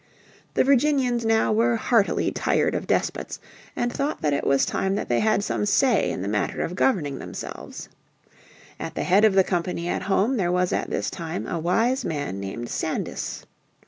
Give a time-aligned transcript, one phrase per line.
[0.55, 3.39] The Virginians now were heartily tired of despots,
[3.75, 6.73] and thought that it was time that they had some say in the matter of
[6.73, 7.87] governing themselves.
[8.79, 12.03] At the head of the company at home there was at this time a wise
[12.03, 13.45] man named Sandys.